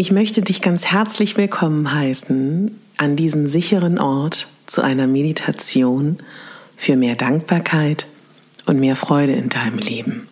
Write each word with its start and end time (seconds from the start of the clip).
Ich 0.00 0.12
möchte 0.12 0.42
dich 0.42 0.62
ganz 0.62 0.86
herzlich 0.86 1.36
willkommen 1.36 1.92
heißen 1.92 2.70
an 2.98 3.16
diesem 3.16 3.48
sicheren 3.48 3.98
Ort 3.98 4.46
zu 4.66 4.80
einer 4.80 5.08
Meditation 5.08 6.18
für 6.76 6.94
mehr 6.94 7.16
Dankbarkeit 7.16 8.06
und 8.66 8.78
mehr 8.78 8.94
Freude 8.94 9.32
in 9.32 9.48
deinem 9.48 9.78
Leben. 9.78 10.28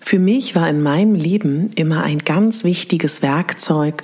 Für 0.00 0.18
mich 0.18 0.56
war 0.56 0.68
in 0.68 0.82
meinem 0.82 1.14
Leben 1.14 1.70
immer 1.76 2.02
ein 2.02 2.18
ganz 2.18 2.64
wichtiges 2.64 3.22
Werkzeug, 3.22 4.02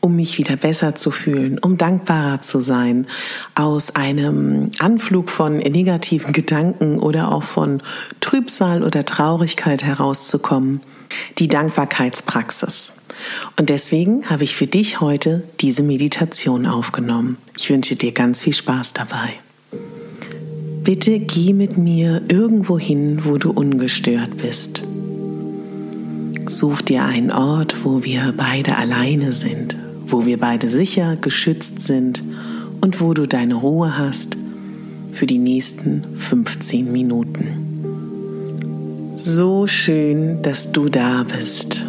um 0.00 0.16
mich 0.16 0.38
wieder 0.38 0.56
besser 0.56 0.94
zu 0.94 1.10
fühlen, 1.10 1.58
um 1.58 1.76
dankbarer 1.76 2.40
zu 2.40 2.60
sein, 2.60 3.08
aus 3.54 3.94
einem 3.94 4.70
Anflug 4.78 5.28
von 5.28 5.58
negativen 5.58 6.32
Gedanken 6.32 6.98
oder 6.98 7.30
auch 7.30 7.42
von 7.42 7.82
Trübsal 8.20 8.84
oder 8.84 9.04
Traurigkeit 9.04 9.82
herauszukommen, 9.82 10.80
die 11.38 11.48
Dankbarkeitspraxis. 11.48 12.94
Und 13.56 13.68
deswegen 13.68 14.28
habe 14.30 14.44
ich 14.44 14.54
für 14.54 14.66
dich 14.66 15.00
heute 15.00 15.42
diese 15.60 15.82
Meditation 15.82 16.66
aufgenommen. 16.66 17.36
Ich 17.56 17.70
wünsche 17.70 17.96
dir 17.96 18.12
ganz 18.12 18.42
viel 18.42 18.54
Spaß 18.54 18.92
dabei. 18.92 19.34
Bitte 20.82 21.18
geh 21.18 21.52
mit 21.52 21.76
mir 21.76 22.22
irgendwo 22.28 22.78
hin, 22.78 23.20
wo 23.24 23.36
du 23.36 23.50
ungestört 23.50 24.38
bist. 24.38 24.82
Such 26.46 26.82
dir 26.82 27.04
einen 27.04 27.30
Ort, 27.30 27.84
wo 27.84 28.02
wir 28.02 28.32
beide 28.36 28.76
alleine 28.76 29.32
sind, 29.32 29.76
wo 30.06 30.24
wir 30.24 30.38
beide 30.38 30.70
sicher 30.70 31.16
geschützt 31.16 31.82
sind 31.82 32.22
und 32.80 33.00
wo 33.00 33.14
du 33.14 33.26
deine 33.26 33.54
Ruhe 33.54 33.98
hast 33.98 34.36
für 35.12 35.26
die 35.26 35.38
nächsten 35.38 36.16
15 36.16 36.90
Minuten. 36.90 37.69
So 39.22 39.66
schön, 39.66 40.40
dass 40.40 40.72
du 40.72 40.88
da 40.88 41.24
bist. 41.24 41.84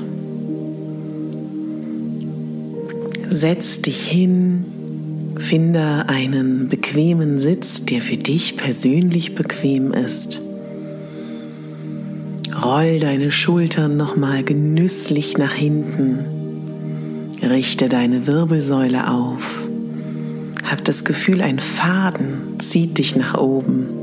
Setz 3.30 3.81
dich 3.81 4.06
hin, 4.06 4.66
finde 5.38 6.09
einen 6.09 6.68
bequemen 6.68 7.40
Sitz, 7.40 7.86
der 7.86 8.02
für 8.02 8.18
dich 8.18 8.58
persönlich 8.58 9.34
bequem 9.34 9.94
ist. 9.94 10.42
Roll 12.62 13.00
deine 13.00 13.31
Schultern 13.31 13.96
nochmal 13.96 14.44
genüsslich 14.44 15.38
nach 15.38 15.53
hinten. 15.53 16.25
Richte 17.42 17.88
deine 17.88 18.28
Wirbelsäule 18.28 19.09
auf. 19.09 19.69
Hab 20.69 20.84
das 20.84 21.06
Gefühl, 21.06 21.42
ein 21.42 21.59
Faden 21.59 22.59
zieht 22.59 22.98
dich 22.98 23.16
nach 23.16 23.40
oben. 23.40 24.00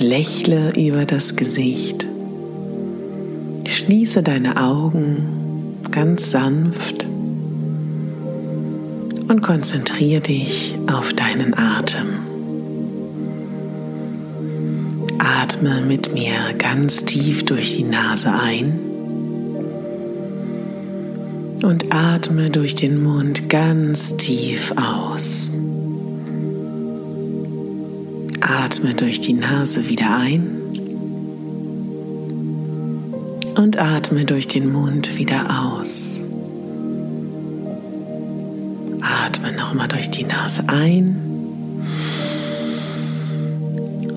Lächle 0.00 0.72
über 0.78 1.04
das 1.04 1.36
Gesicht. 1.36 2.06
Schließe 3.68 4.22
deine 4.22 4.56
Augen 4.56 5.76
ganz 5.90 6.30
sanft 6.30 7.04
und 9.28 9.42
konzentriere 9.42 10.22
dich 10.22 10.74
auf 10.90 11.12
deinen 11.12 11.52
Atem. 11.52 12.06
Atme 15.18 15.82
mit 15.82 16.14
mir 16.14 16.54
ganz 16.56 17.04
tief 17.04 17.44
durch 17.44 17.76
die 17.76 17.84
Nase 17.84 18.32
ein 18.32 18.78
und 21.62 21.94
atme 21.94 22.48
durch 22.48 22.74
den 22.74 23.02
Mund 23.02 23.50
ganz 23.50 24.16
tief 24.16 24.72
aus. 24.76 25.54
Atme 28.58 28.94
durch 28.94 29.20
die 29.20 29.34
Nase 29.34 29.88
wieder 29.88 30.16
ein 30.16 30.56
und 33.56 33.78
atme 33.78 34.24
durch 34.24 34.48
den 34.48 34.72
Mund 34.72 35.16
wieder 35.16 35.44
aus. 35.62 36.26
Atme 39.00 39.52
nochmal 39.52 39.86
durch 39.86 40.10
die 40.10 40.24
Nase 40.24 40.64
ein 40.66 41.16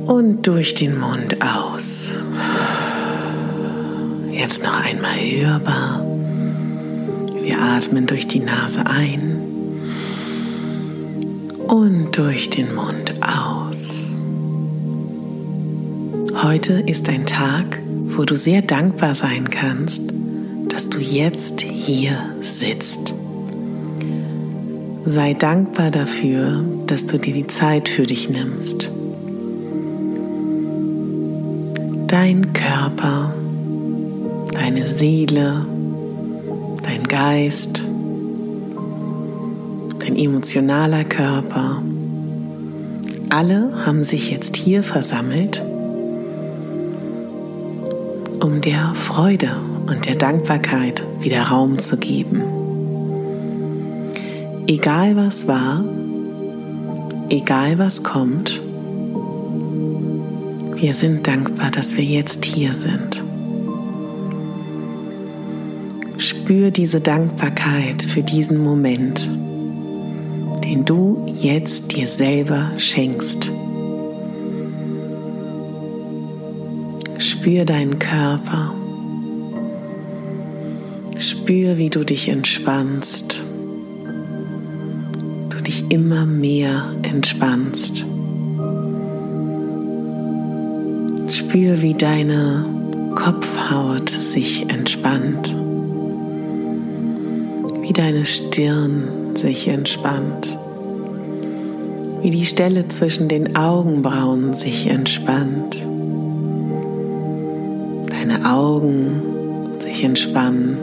und 0.07 0.47
durch 0.47 0.73
den 0.73 0.99
Mund 0.99 1.37
aus. 1.41 2.09
Jetzt 4.31 4.63
noch 4.63 4.83
einmal 4.83 5.19
hörbar. 5.19 6.03
Wir 7.39 7.59
atmen 7.59 8.07
durch 8.07 8.27
die 8.27 8.39
Nase 8.39 8.83
ein 8.87 9.37
und 11.67 12.17
durch 12.17 12.49
den 12.49 12.73
Mund 12.73 13.13
aus. 13.21 14.12
Heute 16.43 16.73
ist 16.73 17.07
ein 17.07 17.25
Tag, 17.25 17.79
wo 17.85 18.25
du 18.25 18.35
sehr 18.35 18.61
dankbar 18.61 19.15
sein 19.15 19.49
kannst, 19.49 20.01
dass 20.67 20.89
du 20.89 20.99
jetzt 20.99 21.61
hier 21.61 22.17
sitzt. 22.41 23.13
Sei 25.05 25.35
dankbar 25.35 25.89
dafür, 25.89 26.61
dass 26.85 27.05
du 27.05 27.17
dir 27.17 27.33
die 27.33 27.47
Zeit 27.47 27.87
für 27.87 28.05
dich 28.05 28.29
nimmst. 28.29 28.91
Dein 32.07 32.51
Körper, 32.51 33.33
deine 34.51 34.85
Seele, 34.85 35.65
dein 36.83 37.03
Geist, 37.03 37.85
dein 39.99 40.17
emotionaler 40.17 41.05
Körper, 41.05 41.81
alle 43.29 43.85
haben 43.85 44.03
sich 44.03 44.29
jetzt 44.29 44.57
hier 44.57 44.83
versammelt 44.83 45.63
um 48.43 48.59
der 48.59 48.93
Freude 48.93 49.55
und 49.87 50.05
der 50.05 50.15
Dankbarkeit 50.15 51.01
wieder 51.21 51.43
Raum 51.43 51.79
zu 51.79 51.95
geben. 51.95 52.43
Egal 54.67 55.15
was 55.15 55.47
war, 55.47 55.81
egal 57.29 57.79
was 57.79 58.03
kommt, 58.03 58.61
wir 60.75 60.93
sind 60.93 61.25
dankbar, 61.25 61.71
dass 61.71 61.95
wir 61.95 62.03
jetzt 62.03 62.43
hier 62.43 62.73
sind. 62.73 63.23
Spür 66.17 66.71
diese 66.71 66.99
Dankbarkeit 66.99 68.03
für 68.03 68.23
diesen 68.23 68.61
Moment, 68.61 69.29
den 70.65 70.83
du 70.83 71.33
jetzt 71.39 71.95
dir 71.95 72.07
selber 72.07 72.71
schenkst. 72.77 73.53
Spür 77.43 77.65
deinen 77.65 77.99
Körper. 77.99 78.73
Spür, 81.17 81.77
wie 81.77 81.89
du 81.89 82.05
dich 82.05 82.29
entspannst. 82.29 83.43
Du 85.49 85.57
dich 85.61 85.83
immer 85.89 86.25
mehr 86.25 86.85
entspannst. 87.01 88.05
Spür, 91.27 91.81
wie 91.81 91.95
deine 91.95 92.63
Kopfhaut 93.13 94.09
sich 94.09 94.69
entspannt, 94.69 95.53
wie 97.81 97.91
deine 97.91 98.25
Stirn 98.25 99.35
sich 99.35 99.67
entspannt, 99.67 100.57
wie 102.21 102.29
die 102.29 102.45
Stelle 102.45 102.87
zwischen 102.87 103.27
den 103.27 103.57
Augenbrauen 103.57 104.53
sich 104.53 104.87
entspannt, 104.87 105.85
deine 108.33 108.51
Augen 108.51 109.79
sich 109.79 110.03
entspannen, 110.03 110.77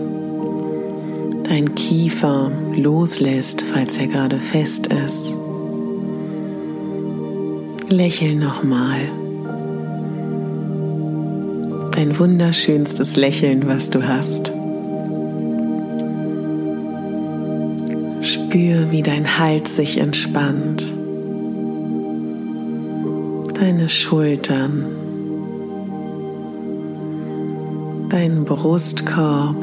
dein 1.48 1.74
Kiefer 1.74 2.50
loslässt, 2.76 3.62
falls 3.62 3.96
er 3.98 4.06
gerade 4.06 4.38
fest 4.38 4.88
ist. 4.88 5.38
Lächel 7.88 8.36
nochmal 8.36 9.00
dein 11.92 12.18
wunderschönstes 12.18 13.16
Lächeln, 13.16 13.66
was 13.66 13.90
du 13.90 14.06
hast. 14.06 14.52
Spür, 18.22 18.90
wie 18.90 19.02
dein 19.02 19.38
Hals 19.38 19.76
sich 19.76 19.98
entspannt, 19.98 20.94
deine 23.54 23.88
Schultern, 23.88 24.99
dein 28.10 28.44
Brustkorb, 28.44 29.62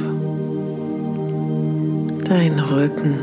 dein 2.24 2.60
Rücken. 2.60 3.20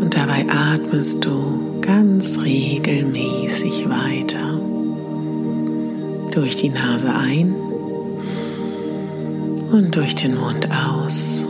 Und 0.00 0.16
dabei 0.16 0.46
atmest 0.48 1.22
du 1.24 1.80
ganz 1.82 2.40
regelmäßig 2.40 3.86
weiter 3.90 4.58
durch 6.32 6.56
die 6.56 6.70
Nase 6.70 7.12
ein 7.14 7.54
und 9.70 9.94
durch 9.94 10.14
den 10.14 10.38
Mund 10.38 10.66
aus. 10.70 11.44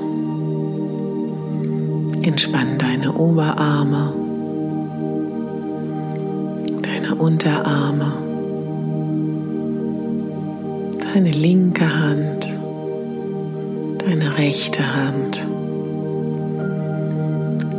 Entspann 2.23 2.79
deine 2.79 3.15
Oberarme, 3.15 4.13
deine 6.83 7.15
Unterarme, 7.15 8.30
deine 11.13 11.31
linke 11.31 11.93
Hand, 11.99 12.47
deine 13.99 14.39
rechte 14.39 14.83
Hand. 14.95 15.47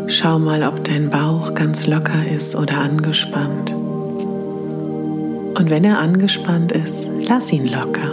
Schau 0.07 0.39
mal, 0.39 0.63
ob 0.63 0.83
dein 0.83 1.10
Bauch 1.10 1.54
ganz 1.54 1.88
locker 1.88 2.28
ist 2.36 2.56
oder 2.56 2.80
angespannt. 2.80 3.74
Und 3.74 5.69
wenn 5.69 5.83
er 5.83 6.00
angespannt 6.00 6.74
ist, 6.74 7.10
lass 7.28 7.54
ihn 7.54 7.68
locker. 7.68 8.12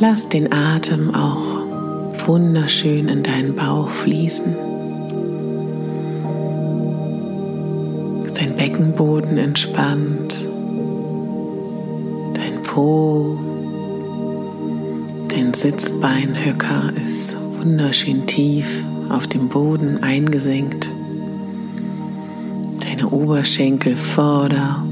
Lass 0.00 0.28
den 0.28 0.52
Atem 0.52 1.14
auch 1.14 2.26
wunderschön 2.26 3.08
in 3.08 3.22
deinen 3.22 3.54
Bauch 3.54 3.90
fließen. 3.90 4.56
Dein 8.34 8.56
Beckenboden 8.56 9.36
entspannt, 9.38 10.48
Po, 12.74 13.38
dein 15.28 15.54
Sitzbeinhöcker 15.54 16.92
ist 17.02 17.36
wunderschön 17.58 18.26
tief 18.26 18.66
auf 19.08 19.26
dem 19.28 19.48
Boden 19.48 20.02
eingesenkt. 20.02 20.90
Oberschenkel 23.14 23.94
vorder, 23.94 24.84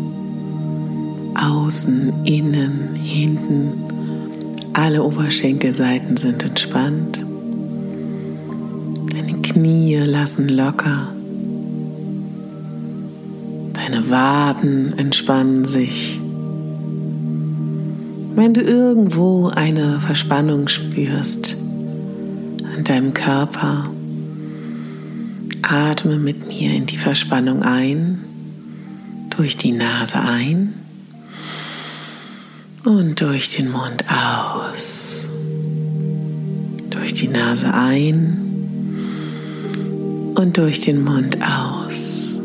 außen, 1.34 2.25
innen, 2.25 2.94
hinten. 2.94 3.73
Alle 4.75 5.02
Oberschenkelseiten 5.02 6.17
sind 6.17 6.44
entspannt. 6.44 7.25
Deine 9.11 9.43
Knie 9.43 9.96
lassen 9.96 10.49
locker. 10.49 11.08
Deine 13.73 14.08
Waden 14.08 14.96
entspannen 14.96 15.64
sich. 15.64 16.20
Wenn 18.34 18.55
du 18.55 18.62
irgendwo 18.62 19.49
eine 19.49 20.00
Verspannung 20.00 20.69
spürst 20.69 21.55
an 22.75 22.82
deinem 22.82 23.12
Körper, 23.12 23.90
Atme 25.61 26.17
mit 26.17 26.49
mir 26.49 26.75
in 26.75 26.87
die 26.87 26.96
Verspannung 26.96 27.62
ein, 27.62 28.25
durch 29.37 29.58
die 29.58 29.73
Nase 29.73 30.19
ein 30.19 30.73
und 32.84 33.20
durch 33.20 33.55
den 33.55 33.70
Mund 33.70 34.02
aus. 34.08 35.28
Durch 36.88 37.12
die 37.12 37.28
Nase 37.28 37.73
ein 37.75 38.38
und 40.35 40.56
durch 40.56 40.81
den 40.81 41.05
Mund 41.05 41.37
aus. 41.43 42.38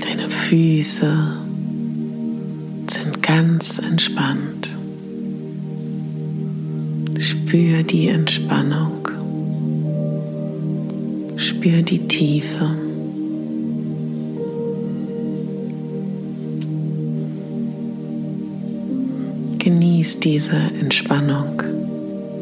Deine 0.00 0.28
Füße 0.28 1.43
ganz 3.26 3.78
entspannt. 3.78 4.68
Spür 7.18 7.82
die 7.82 8.08
Entspannung. 8.08 9.08
Spür 11.36 11.80
die 11.80 12.06
Tiefe. 12.06 12.76
Genieß 19.58 20.20
diese 20.20 20.56
Entspannung 20.80 21.62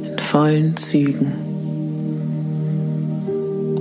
in 0.05 0.19
vollen 0.19 0.77
Zügen 0.77 1.33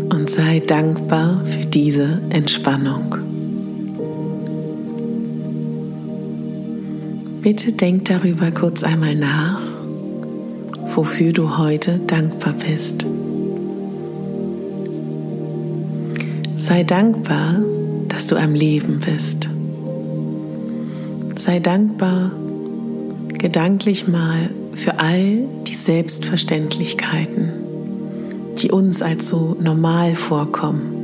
und 0.10 0.30
sei 0.30 0.60
dankbar 0.60 1.44
für 1.46 1.66
diese 1.66 2.22
Entspannung. 2.30 3.31
Bitte 7.42 7.72
denk 7.72 8.06
darüber 8.06 8.52
kurz 8.52 8.84
einmal 8.84 9.16
nach, 9.16 9.62
wofür 10.96 11.34
du 11.34 11.58
heute 11.58 12.00
dankbar 12.06 12.54
bist. 12.54 13.04
Sei 16.56 16.84
dankbar, 16.84 17.56
dass 18.10 18.28
du 18.28 18.36
am 18.36 18.54
Leben 18.54 19.00
bist. 19.04 19.50
Sei 21.36 21.60
dankbar 21.60 22.32
gedanklich 23.40 24.08
mal 24.08 24.52
für 24.74 25.00
all 25.00 25.48
die 25.66 25.74
Selbstverständlichkeiten, 25.74 27.50
die 28.62 28.70
uns 28.70 29.02
als 29.02 29.28
so 29.28 29.58
normal 29.60 30.14
vorkommen. 30.14 30.96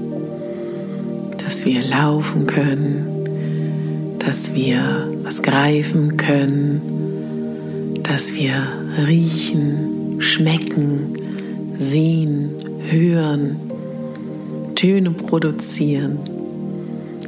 Dass 1.43 1.65
wir 1.65 1.83
laufen 1.83 2.45
können, 2.45 4.19
dass 4.19 4.53
wir 4.53 5.16
was 5.27 5.41
greifen 5.41 6.15
können, 6.15 7.99
dass 8.03 8.33
wir 8.33 8.65
riechen, 9.05 10.21
schmecken, 10.21 11.17
sehen, 11.77 12.51
hören, 12.89 13.57
Töne 14.75 15.11
produzieren, 15.11 16.19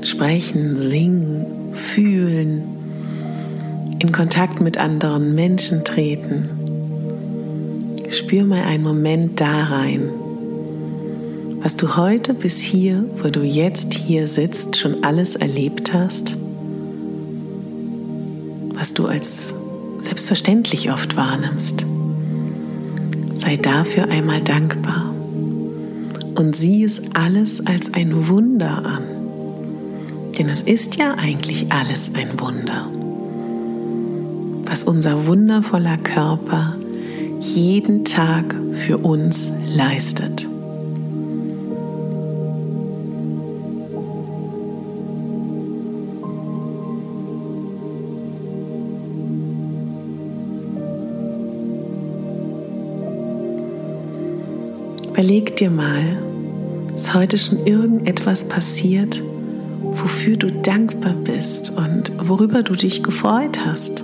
sprechen, 0.01 0.77
singen, 0.77 1.73
fühlen, 1.73 2.63
in 3.99 4.13
Kontakt 4.13 4.61
mit 4.61 4.77
anderen 4.77 5.35
Menschen 5.35 5.83
treten. 5.83 6.47
Spür 8.09 8.45
mal 8.45 8.63
einen 8.63 8.83
Moment 8.83 9.41
da 9.41 9.65
rein, 9.65 10.09
was 11.61 11.75
du 11.75 11.97
heute 11.97 12.33
bis 12.33 12.61
hier, 12.61 13.03
wo 13.21 13.29
du 13.29 13.41
jetzt 13.41 13.93
hier 13.93 14.29
sitzt, 14.29 14.77
schon 14.77 15.03
alles 15.03 15.35
erlebt 15.35 15.91
hast, 15.93 16.37
was 18.79 18.93
du 18.93 19.07
als 19.07 19.53
selbstverständlich 20.01 20.91
oft 20.91 21.17
wahrnimmst. 21.17 21.85
Sei 23.35 23.57
dafür 23.57 24.09
einmal 24.09 24.41
dankbar 24.41 25.13
und 26.35 26.55
sieh 26.55 26.85
es 26.85 27.01
alles 27.13 27.65
als 27.67 27.93
ein 27.93 28.29
Wunder 28.29 28.85
an. 28.85 29.03
Denn 30.37 30.47
es 30.47 30.61
ist 30.61 30.95
ja 30.95 31.15
eigentlich 31.15 31.69
alles 31.71 32.11
ein 32.13 32.39
Wunder, 32.39 32.87
was 34.63 34.85
unser 34.85 35.27
wundervoller 35.27 35.97
Körper 35.97 36.75
jeden 37.41 38.05
Tag 38.05 38.55
für 38.71 38.97
uns 38.97 39.51
leistet. 39.75 40.47
Überleg 55.19 55.57
dir 55.57 55.69
mal, 55.69 56.01
ist 56.95 57.13
heute 57.13 57.37
schon 57.37 57.67
irgendetwas 57.67 58.45
passiert, 58.45 59.21
wofür 59.81 60.37
du 60.37 60.49
dankbar 60.49 61.11
bist 61.11 61.73
und 61.75 62.13
worüber 62.25 62.63
du 62.63 62.71
dich 62.71 63.03
gefreut 63.03 63.59
hast. 63.65 64.01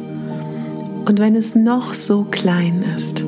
Und 1.05 1.17
wenn 1.17 1.38
es 1.38 1.55
noch 1.55 1.93
so 1.93 2.25
klein 2.29 2.84
ist, 2.98 3.24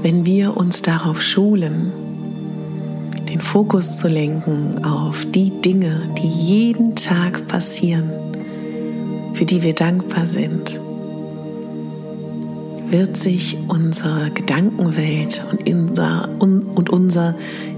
wenn 0.00 0.24
wir 0.24 0.56
uns 0.56 0.80
darauf 0.80 1.20
schulen, 1.20 1.92
den 3.28 3.42
Fokus 3.42 3.98
zu 3.98 4.08
lenken 4.08 4.82
auf 4.82 5.26
die 5.26 5.50
Dinge, 5.60 6.08
die 6.16 6.26
jeden 6.26 6.96
Tag 6.96 7.46
passieren, 7.48 8.10
für 9.34 9.44
die 9.44 9.62
wir 9.62 9.74
dankbar 9.74 10.26
sind, 10.26 10.80
wird 12.90 13.16
sich 13.16 13.56
unsere 13.68 14.30
Gedankenwelt 14.30 15.44
und 15.50 15.68
unser, 15.68 16.28
und 16.38 16.90
unser 16.90 17.34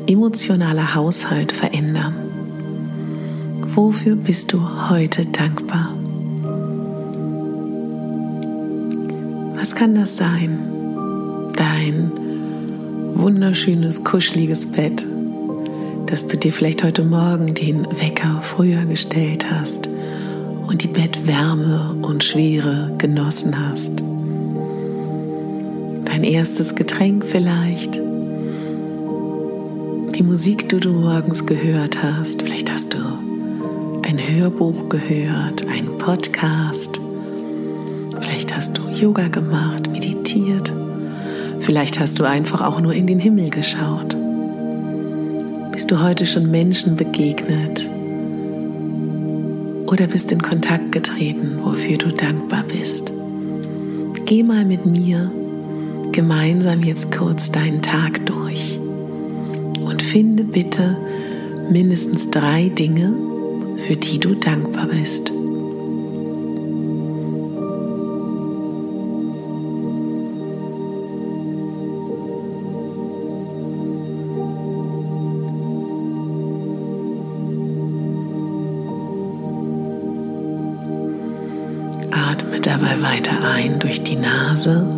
emotionaler 0.06 0.94
Haushalt 0.94 1.52
verändern. 1.52 2.14
Wofür 3.62 4.16
bist 4.16 4.52
du 4.52 4.90
heute 4.90 5.26
dankbar? 5.26 5.94
Was 9.54 9.74
kann 9.74 9.94
das 9.94 10.16
sein? 10.16 10.58
Dein 11.56 12.12
wunderschönes, 13.14 14.04
kuscheliges 14.04 14.66
Bett, 14.66 15.04
dass 16.06 16.26
du 16.26 16.36
dir 16.36 16.52
vielleicht 16.52 16.84
heute 16.84 17.04
Morgen 17.04 17.54
den 17.54 17.86
Wecker 18.00 18.40
früher 18.42 18.84
gestellt 18.84 19.50
hast 19.50 19.88
und 20.66 20.82
die 20.82 20.88
Bettwärme 20.88 21.96
und 22.02 22.24
Schwere 22.24 22.94
genossen 22.98 23.68
hast. 23.68 24.02
Dein 26.18 26.32
erstes 26.32 26.74
Getränk 26.74 27.24
vielleicht, 27.24 27.94
die 30.16 30.22
Musik, 30.24 30.68
die 30.68 30.80
du 30.80 30.90
morgens 30.90 31.46
gehört 31.46 32.02
hast, 32.02 32.42
vielleicht 32.42 32.72
hast 32.72 32.92
du 32.92 32.98
ein 34.02 34.18
Hörbuch 34.18 34.88
gehört, 34.88 35.64
einen 35.68 35.96
Podcast, 35.98 37.00
vielleicht 38.20 38.56
hast 38.56 38.76
du 38.76 38.82
Yoga 38.88 39.28
gemacht, 39.28 39.88
meditiert, 39.92 40.72
vielleicht 41.60 42.00
hast 42.00 42.18
du 42.18 42.24
einfach 42.24 42.62
auch 42.62 42.80
nur 42.80 42.94
in 42.94 43.06
den 43.06 43.20
Himmel 43.20 43.50
geschaut. 43.50 44.16
Bist 45.70 45.88
du 45.88 46.02
heute 46.02 46.26
schon 46.26 46.50
Menschen 46.50 46.96
begegnet 46.96 47.88
oder 49.86 50.08
bist 50.08 50.32
in 50.32 50.42
Kontakt 50.42 50.90
getreten, 50.90 51.60
wofür 51.62 51.96
du 51.96 52.08
dankbar 52.08 52.64
bist? 52.64 53.12
Geh 54.26 54.42
mal 54.42 54.64
mit 54.64 54.84
mir 54.84 55.30
gemeinsam 56.18 56.82
jetzt 56.82 57.16
kurz 57.16 57.52
deinen 57.52 57.80
Tag 57.80 58.26
durch 58.26 58.76
und 59.80 60.02
finde 60.02 60.42
bitte 60.42 60.96
mindestens 61.70 62.28
drei 62.28 62.70
Dinge, 62.70 63.14
für 63.76 63.94
die 63.94 64.18
du 64.18 64.34
dankbar 64.34 64.86
bist. 64.86 65.30
Atme 82.10 82.60
dabei 82.60 83.00
weiter 83.02 83.52
ein 83.54 83.78
durch 83.78 84.02
die 84.02 84.16
Nase 84.16 84.97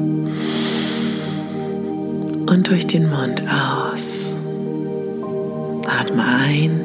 und 2.51 2.69
durch 2.69 2.87
den 2.87 3.09
Mund 3.09 3.43
aus. 3.49 4.35
Atme 5.87 6.25
ein, 6.25 6.81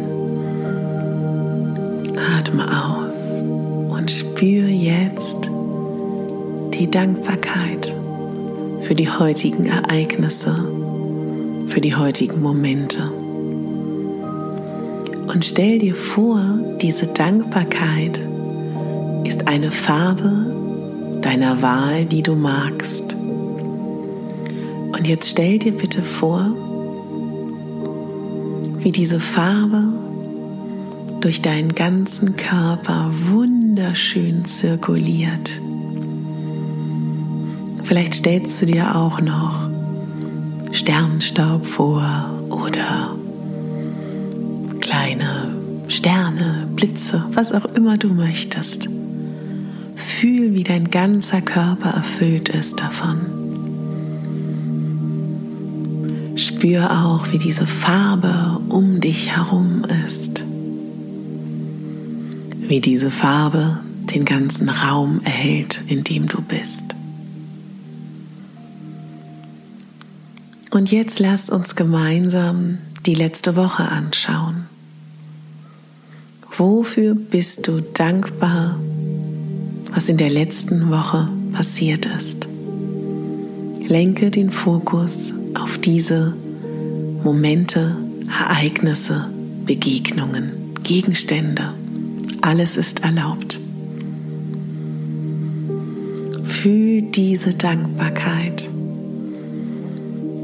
atme 2.37 2.63
aus 2.63 3.43
und 3.89 4.11
spüre 4.11 4.69
jetzt 4.69 5.49
die 6.75 6.89
Dankbarkeit 6.89 7.95
für 8.81 8.93
die 8.93 9.09
heutigen 9.09 9.65
Ereignisse, 9.65 10.55
für 11.67 11.81
die 11.81 11.95
heutigen 11.95 12.41
Momente. 12.43 12.99
Und 15.27 15.43
stell 15.43 15.79
dir 15.79 15.95
vor, 15.95 16.59
diese 16.79 17.07
Dankbarkeit 17.07 18.19
ist 19.23 19.47
eine 19.47 19.71
Farbe 19.71 21.19
deiner 21.21 21.63
Wahl, 21.63 22.05
die 22.05 22.21
du 22.21 22.35
magst. 22.35 23.15
Und 25.05 25.09
jetzt 25.09 25.29
stell 25.29 25.59
dir 25.59 25.71
bitte 25.71 26.01
vor, 26.01 26.51
wie 28.79 28.91
diese 28.91 29.19
Farbe 29.19 29.83
durch 31.21 31.43
deinen 31.43 31.75
ganzen 31.75 32.35
Körper 32.35 33.11
wunderschön 33.29 34.45
zirkuliert. 34.45 35.61
Vielleicht 37.83 38.15
stellst 38.15 38.59
du 38.63 38.65
dir 38.65 38.95
auch 38.95 39.21
noch 39.21 39.69
Sternstaub 40.71 41.67
vor 41.67 42.25
oder 42.49 43.15
kleine 44.81 45.53
Sterne, 45.87 46.67
Blitze, 46.75 47.23
was 47.31 47.51
auch 47.51 47.65
immer 47.65 47.99
du 47.99 48.07
möchtest. 48.07 48.89
Fühl, 49.95 50.55
wie 50.55 50.63
dein 50.63 50.89
ganzer 50.89 51.43
Körper 51.43 51.91
erfüllt 51.91 52.49
ist 52.49 52.79
davon. 52.79 53.44
Spür 56.35 56.91
auch, 57.05 57.31
wie 57.31 57.37
diese 57.37 57.65
Farbe 57.65 58.59
um 58.67 58.99
dich 58.99 59.29
herum 59.35 59.85
ist. 60.05 60.43
Wie 62.59 62.81
diese 62.81 63.09
Farbe 63.09 63.79
den 64.13 64.25
ganzen 64.25 64.67
Raum 64.67 65.21
erhält, 65.23 65.81
in 65.87 66.03
dem 66.03 66.27
du 66.27 66.41
bist. 66.41 66.83
Und 70.71 70.91
jetzt 70.91 71.19
lass 71.19 71.49
uns 71.49 71.77
gemeinsam 71.77 72.79
die 73.05 73.15
letzte 73.15 73.55
Woche 73.55 73.83
anschauen. 73.83 74.65
Wofür 76.57 77.15
bist 77.15 77.67
du 77.67 77.79
dankbar, 77.79 78.77
was 79.93 80.09
in 80.09 80.17
der 80.17 80.29
letzten 80.29 80.89
Woche 80.89 81.29
passiert 81.53 82.05
ist? 82.05 82.49
Lenke 83.87 84.31
den 84.31 84.51
Fokus 84.51 85.33
auf 85.55 85.77
diese 85.77 86.33
Momente, 87.23 87.95
Ereignisse, 88.27 89.29
Begegnungen, 89.65 90.51
Gegenstände. 90.83 91.73
Alles 92.41 92.77
ist 92.77 93.03
erlaubt. 93.03 93.59
Fühl 96.43 97.01
diese 97.01 97.51
Dankbarkeit. 97.51 98.69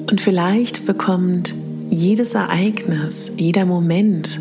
Und 0.10 0.20
vielleicht 0.20 0.86
bekommt 0.86 1.54
jedes 1.90 2.34
Ereignis, 2.34 3.32
jeder 3.38 3.66
Moment, 3.66 4.40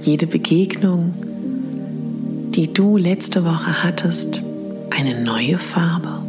jede 0.00 0.26
Begegnung, 0.26 1.12
die 2.54 2.72
du 2.72 2.96
letzte 2.96 3.44
Woche 3.44 3.82
hattest, 3.84 4.42
eine 4.90 5.22
neue 5.22 5.58
Farbe. 5.58 6.22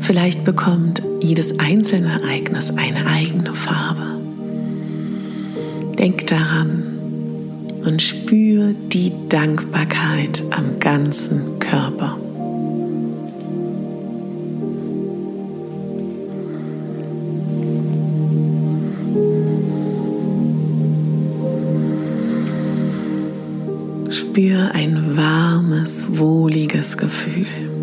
Vielleicht 0.00 0.44
bekommt 0.44 1.02
jedes 1.20 1.58
einzelne 1.58 2.20
Ereignis 2.22 2.70
eine 2.70 3.06
eigene 3.06 3.54
Farbe. 3.54 4.20
Denk 5.98 6.26
daran 6.26 6.98
und 7.84 8.02
spür 8.02 8.74
die 8.92 9.12
Dankbarkeit 9.28 10.42
am 10.50 10.78
ganzen 10.78 11.58
Körper. 11.58 12.18
Spür 24.10 24.70
ein 24.72 25.16
warmes, 25.16 26.18
wohliges 26.18 26.96
Gefühl. 26.96 27.77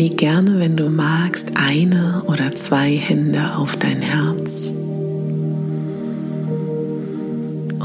Leg 0.00 0.16
gerne, 0.16 0.58
wenn 0.58 0.78
du 0.78 0.88
magst, 0.88 1.52
eine 1.56 2.22
oder 2.26 2.54
zwei 2.54 2.96
Hände 2.96 3.56
auf 3.58 3.76
dein 3.76 4.00
Herz 4.00 4.74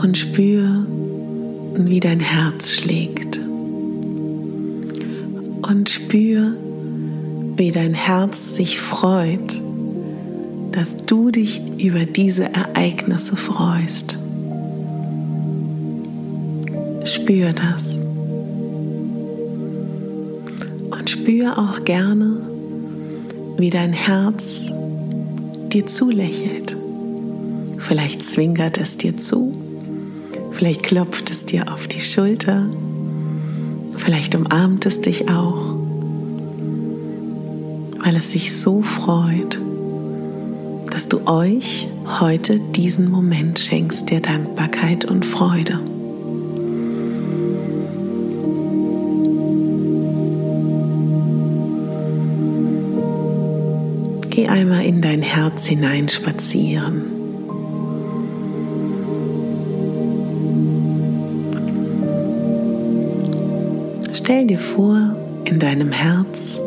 und 0.02 0.18
spür, 0.18 0.86
wie 1.76 2.00
dein 2.00 2.22
Herz 2.22 2.72
schlägt. 2.72 3.38
Und 5.62 5.90
spür, 5.90 6.54
wie 7.58 7.72
dein 7.72 7.94
Herz 7.94 8.56
sich 8.56 8.80
freut, 8.80 9.62
dass 10.72 10.96
du 10.96 11.32
dich 11.32 11.62
über 11.84 12.06
diese 12.06 12.46
Ereignisse 12.46 13.36
freust. 13.36 14.18
Spür 17.04 17.52
das. 17.52 18.05
Spür 21.26 21.58
auch 21.58 21.84
gerne, 21.86 22.38
wie 23.58 23.72
dein 23.72 23.94
Herz 23.94 24.72
dir 25.74 25.88
zulächelt, 25.88 26.78
Vielleicht 27.80 28.24
zwinkert 28.24 28.78
es 28.80 28.98
dir 28.98 29.18
zu. 29.18 29.52
Vielleicht 30.52 30.84
klopft 30.84 31.30
es 31.30 31.46
dir 31.46 31.72
auf 31.72 31.88
die 31.88 32.00
Schulter. 32.00 32.66
Vielleicht 33.98 34.36
umarmt 34.36 34.86
es 34.86 35.02
dich 35.02 35.30
auch, 35.30 35.76
weil 38.04 38.16
es 38.16 38.32
sich 38.32 38.56
so 38.56 38.82
freut, 38.82 39.62
dass 40.92 41.10
du 41.10 41.28
euch 41.28 41.88
heute 42.20 42.60
diesen 42.60 43.12
Moment 43.12 43.60
schenkst 43.60 44.10
der 44.10 44.22
Dankbarkeit 44.22 45.06
und 45.06 45.26
Freude. 45.26 45.80
Geh 54.36 54.50
einmal 54.50 54.84
in 54.84 55.02
dein 55.02 55.22
Herz 55.22 55.66
hinein 55.66 56.10
spazieren. 56.10 57.04
Stell 64.14 64.46
dir 64.46 64.60
vor, 64.60 65.16
in 65.46 65.60
deinem 65.60 65.94
Herz 65.94 66.60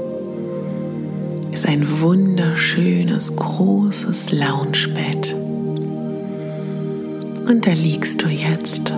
ist 1.52 1.68
ein 1.68 2.00
wunderschönes, 2.00 3.36
großes 3.36 4.32
Loungebett. 4.32 5.34
Und 7.46 7.66
da 7.66 7.72
liegst 7.72 8.22
du 8.22 8.28
jetzt. 8.28 8.94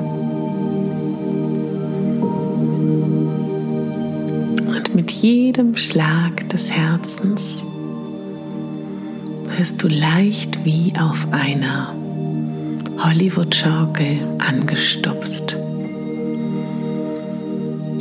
Und 4.68 4.94
mit 4.94 5.10
jedem 5.10 5.76
Schlag 5.76 6.48
des 6.50 6.70
Herzens 6.70 7.64
wirst 9.60 9.82
du 9.82 9.88
leicht 9.88 10.64
wie 10.64 10.90
auf 10.98 11.26
einer 11.32 11.94
Hollywood-Schaukel 12.98 14.16
angestupst. 14.38 15.54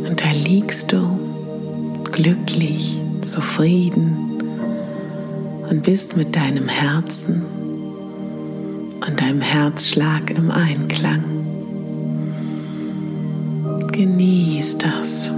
Und 0.07 0.21
da 0.21 0.31
liegst 0.31 0.93
du 0.93 1.19
glücklich, 2.13 2.97
zufrieden 3.23 4.41
und 5.69 5.83
bist 5.83 6.15
mit 6.15 6.33
deinem 6.33 6.69
Herzen 6.69 7.43
und 9.05 9.19
deinem 9.19 9.41
Herzschlag 9.41 10.31
im 10.31 10.51
Einklang. 10.51 11.25
Genieß 13.91 14.77
das. 14.77 15.29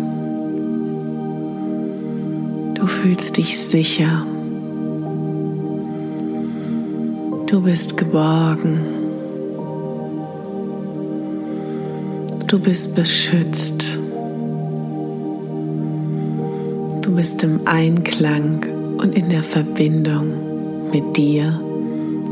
Du 2.75 2.86
fühlst 2.86 3.38
dich 3.38 3.58
sicher 3.58 4.24
Du 7.51 7.60
bist 7.60 7.98
geborgen. 7.98 8.79
Du 12.48 12.58
bist 12.58 12.96
beschützt. 12.96 14.00
Du 17.01 17.13
bist 17.13 17.43
im 17.43 17.60
Einklang 17.65 18.65
und 19.00 19.13
in 19.15 19.27
der 19.27 19.43
Verbindung 19.43 20.91
mit 20.93 21.17
dir, 21.17 21.60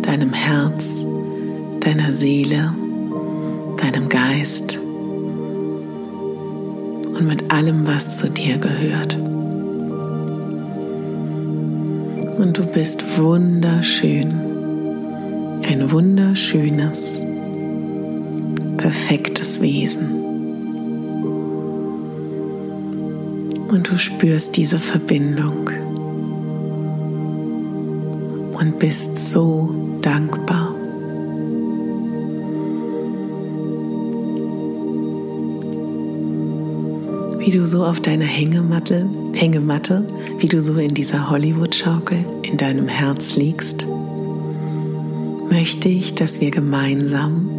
deinem 0.03 0.31
Herz, 0.31 1.05
deiner 1.81 2.13
Seele, 2.13 2.73
deinem 3.75 4.07
Geist 4.07 4.79
und 7.13 7.27
mit 7.27 7.51
allem, 7.51 7.85
was 7.85 8.19
zu 8.19 8.29
dir 8.29 8.57
gehört. 8.57 9.17
Und 12.37 12.57
du 12.57 12.65
bist 12.65 13.03
wunderschön 13.17 14.48
ein 15.63 15.91
wunderschönes, 15.91 17.23
perfektes 18.77 19.61
Wesen. 19.61 20.15
Und 23.69 23.89
du 23.89 23.97
spürst 23.97 24.55
diese 24.57 24.79
Verbindung 24.79 25.69
und 28.59 28.79
bist 28.79 29.17
so 29.17 29.75
dankbar. 30.01 30.75
Wie 37.37 37.51
du 37.51 37.65
so 37.65 37.83
auf 37.85 37.99
deiner 37.99 38.25
Hängematte, 38.25 39.09
Hängematte, 39.33 40.05
wie 40.39 40.47
du 40.47 40.61
so 40.61 40.77
in 40.77 40.93
dieser 40.93 41.29
Hollywood-Schaukel 41.29 42.25
in 42.43 42.57
deinem 42.57 42.87
Herz 42.87 43.35
liegst 43.35 43.87
möchte 45.49 45.89
ich, 45.89 46.15
dass 46.15 46.41
wir 46.41 46.51
gemeinsam 46.51 47.49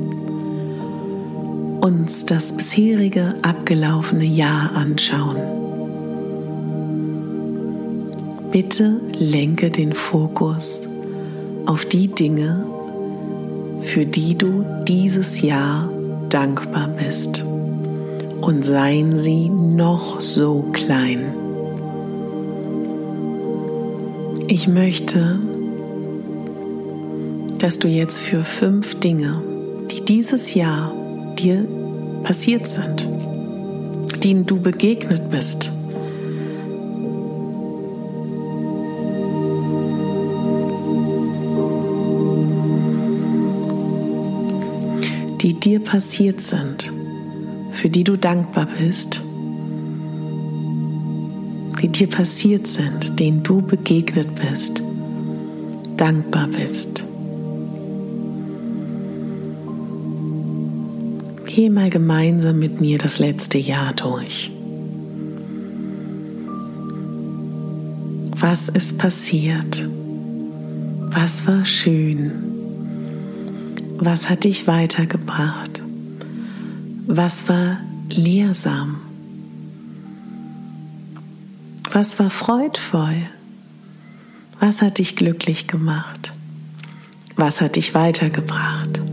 uns 1.80 2.26
das 2.26 2.52
bisherige 2.52 3.34
abgelaufene 3.42 4.24
Jahr 4.24 4.74
anschauen. 4.74 5.36
Bitte 8.52 9.00
lenke 9.18 9.70
den 9.70 9.94
Fokus 9.94 10.88
auf 11.66 11.84
die 11.84 12.08
Dinge, 12.08 12.64
für 13.80 14.04
die 14.04 14.36
du 14.36 14.64
dieses 14.86 15.40
Jahr 15.40 15.88
dankbar 16.28 16.88
bist. 16.88 17.44
Und 18.40 18.64
seien 18.64 19.16
sie 19.16 19.48
noch 19.50 20.20
so 20.20 20.64
klein. 20.72 21.20
Ich 24.48 24.66
möchte, 24.66 25.38
dass 27.60 27.78
du 27.78 27.88
jetzt 27.88 28.18
für 28.18 28.42
fünf 28.42 29.00
Dinge, 29.00 29.42
die 29.90 30.02
dieses 30.02 30.54
Jahr 30.54 30.92
dir 31.38 31.66
passiert 32.22 32.66
sind, 32.66 33.06
denen 34.24 34.46
du 34.46 34.58
begegnet 34.58 35.30
bist, 35.30 35.70
die 45.42 45.52
dir 45.54 45.80
passiert 45.80 46.40
sind, 46.40 46.92
für 47.72 47.90
die 47.90 48.04
du 48.04 48.16
dankbar 48.16 48.68
bist, 48.78 49.20
die 51.82 51.88
dir 51.88 52.08
passiert 52.08 52.66
sind, 52.66 53.20
denen 53.20 53.42
du 53.42 53.60
begegnet 53.60 54.28
bist, 54.34 54.82
dankbar 55.98 56.48
bist. 56.48 57.04
Geh 61.60 61.68
mal 61.68 61.90
gemeinsam 61.90 62.58
mit 62.58 62.80
mir 62.80 62.96
das 62.96 63.18
letzte 63.18 63.58
Jahr 63.58 63.92
durch. 63.92 64.50
Was 68.30 68.70
ist 68.70 68.96
passiert? 68.96 69.86
Was 71.10 71.46
war 71.46 71.66
schön? 71.66 72.32
Was 73.98 74.30
hat 74.30 74.44
dich 74.44 74.66
weitergebracht? 74.68 75.82
Was 77.06 77.46
war 77.50 77.76
lehrsam? 78.08 78.96
Was 81.92 82.18
war 82.18 82.30
freudvoll? 82.30 83.26
Was 84.60 84.80
hat 84.80 84.96
dich 84.96 85.14
glücklich 85.14 85.66
gemacht? 85.66 86.32
Was 87.36 87.60
hat 87.60 87.76
dich 87.76 87.92
weitergebracht? 87.92 89.09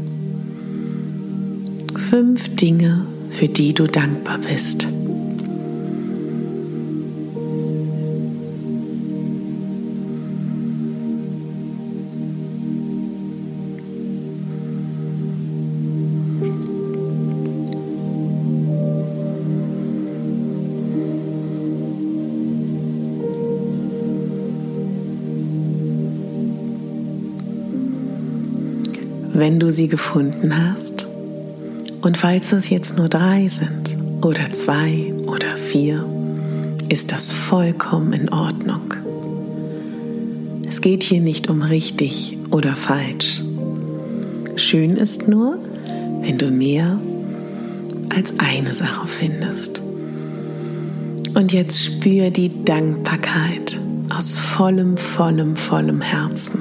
Fünf 1.98 2.56
Dinge, 2.56 3.06
für 3.32 3.50
die 3.50 3.74
du 3.74 3.86
dankbar 3.86 4.38
bist. 4.38 4.88
Wenn 29.34 29.60
du 29.60 29.70
sie 29.70 29.88
gefunden 29.88 30.58
hast, 30.58 30.97
und 32.02 32.18
falls 32.18 32.52
es 32.54 32.70
jetzt 32.70 32.98
nur 32.98 33.10
drei 33.10 33.48
sind 33.50 33.98
oder 34.22 34.52
zwei 34.52 35.14
oder 35.26 35.56
vier, 35.56 36.06
ist 36.90 37.12
das 37.12 37.32
vollkommen 37.32 38.14
in 38.14 38.30
Ordnung. 38.30 38.94
Es 40.68 40.82
geht 40.82 41.04
hier 41.04 41.22
nicht 41.22 41.50
um 41.50 41.62
richtig 41.62 42.38
oder 42.52 42.76
falsch. 42.76 43.42
Schön 44.56 44.96
ist 44.96 45.28
nur, 45.28 45.58
wenn 46.22 46.38
du 46.38 46.52
mehr 46.52 47.00
als 48.16 48.34
eine 48.40 48.74
Sache 48.74 49.08
findest. 49.08 49.82
Und 51.34 51.54
jetzt 51.54 51.84
spür 51.84 52.32
die 52.32 52.64
Dankbarkeit 52.64 53.80
aus 54.16 54.38
vollem, 54.38 54.98
vollem, 54.98 55.56
vollem 55.56 56.02
Herzen, 56.02 56.60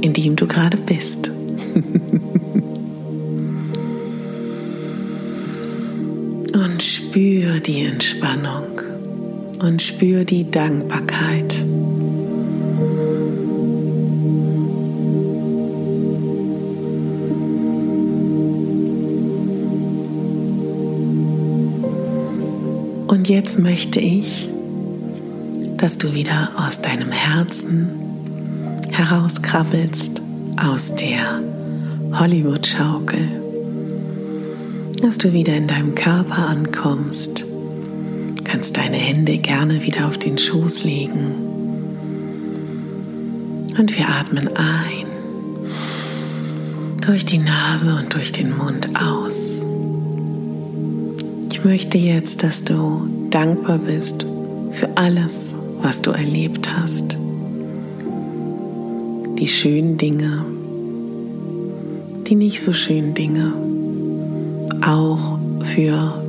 in 0.00 0.12
dem 0.12 0.36
du 0.36 0.46
gerade 0.46 0.76
bist. 0.76 1.30
und 6.62 6.82
spür 6.82 7.58
die 7.60 7.84
Entspannung 7.84 8.82
und 9.60 9.80
spür 9.80 10.24
die 10.24 10.50
Dankbarkeit. 10.50 11.64
Und 23.06 23.28
jetzt 23.28 23.58
möchte 23.58 24.00
ich, 24.00 24.50
dass 25.78 25.96
du 25.96 26.12
wieder 26.14 26.50
aus 26.56 26.82
deinem 26.82 27.10
Herzen 27.10 27.88
herauskrabbelst, 28.92 30.20
aus 30.62 30.94
der 30.94 31.40
Hollywood-Schaukel, 32.12 33.39
dass 35.02 35.18
du 35.18 35.32
wieder 35.32 35.56
in 35.56 35.66
deinem 35.66 35.94
Körper 35.94 36.48
ankommst, 36.48 37.44
kannst 38.44 38.76
deine 38.76 38.96
Hände 38.96 39.38
gerne 39.38 39.82
wieder 39.82 40.06
auf 40.06 40.18
den 40.18 40.36
Schoß 40.36 40.84
legen. 40.84 41.34
Und 43.78 43.96
wir 43.96 44.08
atmen 44.08 44.48
ein. 44.56 45.06
Durch 47.00 47.24
die 47.24 47.38
Nase 47.38 47.94
und 47.94 48.12
durch 48.12 48.32
den 48.32 48.56
Mund 48.56 48.88
aus. 49.00 49.64
Ich 51.50 51.64
möchte 51.64 51.98
jetzt, 51.98 52.42
dass 52.42 52.64
du 52.64 53.08
dankbar 53.30 53.78
bist 53.78 54.26
für 54.72 54.96
alles, 54.96 55.54
was 55.80 56.02
du 56.02 56.10
erlebt 56.10 56.68
hast. 56.70 57.16
Die 59.38 59.48
schönen 59.48 59.96
Dinge, 59.96 60.44
die 62.26 62.34
nicht 62.34 62.60
so 62.60 62.72
schönen 62.72 63.14
Dinge, 63.14 63.52
auch 64.84 65.38
für 65.62 66.22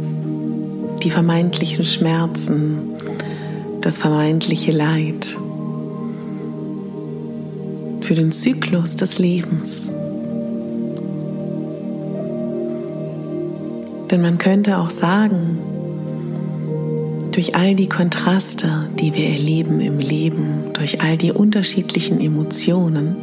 die 1.03 1.11
vermeintlichen 1.11 1.83
Schmerzen, 1.83 2.93
das 3.81 3.97
vermeintliche 3.97 4.71
Leid, 4.71 5.37
für 8.01 8.15
den 8.15 8.31
Zyklus 8.31 8.95
des 8.95 9.19
Lebens. 9.19 9.93
Denn 14.09 14.21
man 14.21 14.37
könnte 14.37 14.77
auch 14.77 14.89
sagen, 14.89 15.57
durch 17.31 17.55
all 17.55 17.75
die 17.75 17.87
Kontraste, 17.87 18.89
die 18.99 19.13
wir 19.15 19.29
erleben 19.29 19.79
im 19.79 19.99
Leben, 19.99 20.73
durch 20.73 21.01
all 21.01 21.17
die 21.17 21.31
unterschiedlichen 21.31 22.19
Emotionen, 22.19 23.15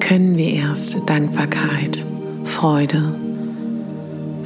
können 0.00 0.36
wir 0.36 0.52
erst 0.52 0.98
Dankbarkeit, 1.06 2.04
Freude 2.44 3.14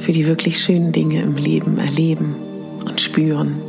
für 0.07 0.13
die 0.13 0.25
wirklich 0.25 0.63
schönen 0.63 0.93
Dinge 0.93 1.21
im 1.21 1.35
Leben 1.35 1.77
erleben 1.79 2.37
und 2.85 3.01
spüren. 3.01 3.61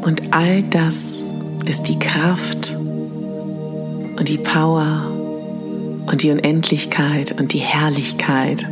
Und 0.00 0.32
all 0.32 0.62
das 0.62 1.28
ist 1.66 1.82
die 1.82 1.98
Kraft 1.98 2.78
und 4.16 4.26
die 4.26 4.38
Power 4.38 5.02
und 6.06 6.22
die 6.22 6.30
Unendlichkeit 6.30 7.38
und 7.38 7.52
die 7.52 7.58
Herrlichkeit, 7.58 8.66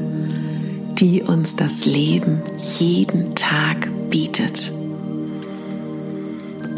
die 0.99 1.21
uns 1.21 1.57
das 1.57 1.85
Leben 1.85 2.41
jeden 2.79 3.35
Tag 3.35 3.91
bietet. 4.09 4.73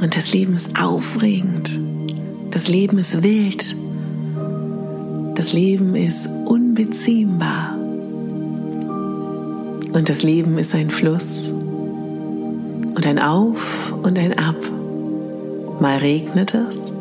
Und 0.00 0.16
das 0.16 0.32
Leben 0.32 0.54
ist 0.54 0.76
aufregend. 0.76 1.78
Das 2.50 2.66
Leben 2.66 2.98
ist 2.98 3.22
wild. 3.22 3.76
Das 5.36 5.52
Leben 5.52 5.94
ist 5.94 6.28
unbeziehbar. 6.46 7.79
Und 9.92 10.08
das 10.08 10.22
Leben 10.22 10.58
ist 10.58 10.74
ein 10.74 10.90
Fluss 10.90 11.52
und 11.52 13.06
ein 13.06 13.18
Auf 13.18 13.92
und 14.02 14.18
ein 14.18 14.38
Ab. 14.38 14.56
Mal 15.80 15.98
regnet 15.98 16.54
es, 16.54 16.94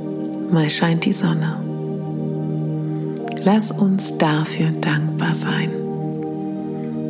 mal 0.51 0.69
scheint 0.69 1.05
die 1.05 1.13
Sonne. 1.13 1.57
Lass 3.43 3.71
uns 3.71 4.17
dafür 4.17 4.71
dankbar 4.81 5.35
sein, 5.35 5.71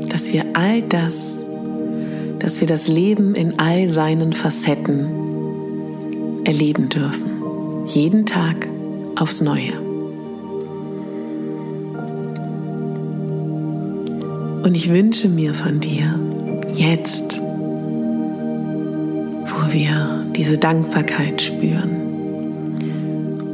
dass 0.10 0.32
wir 0.34 0.46
all 0.54 0.82
das, 0.82 1.36
dass 2.40 2.60
wir 2.60 2.68
das 2.68 2.88
Leben 2.88 3.36
in 3.36 3.60
all 3.60 3.88
seinen 3.88 4.34
Facetten 4.34 5.08
erleben 6.46 6.90
dürfen. 6.90 7.86
Jeden 7.88 8.26
Tag 8.26 8.68
aufs 9.16 9.42
Neue. 9.42 9.89
Und 14.64 14.76
ich 14.76 14.90
wünsche 14.90 15.30
mir 15.30 15.54
von 15.54 15.80
dir 15.80 16.20
jetzt, 16.74 17.40
wo 19.48 19.74
wir 19.74 20.26
diese 20.36 20.58
Dankbarkeit 20.58 21.42
spüren. 21.42 22.10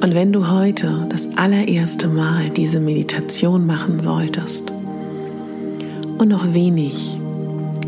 Und 0.01 0.13
wenn 0.13 0.31
du 0.33 0.49
heute 0.49 1.07
das 1.09 1.29
allererste 1.37 2.07
Mal 2.07 2.49
diese 2.49 2.79
Meditation 2.79 3.65
machen 3.65 3.99
solltest 3.99 4.71
und 6.17 6.27
noch 6.27 6.53
wenig 6.53 7.19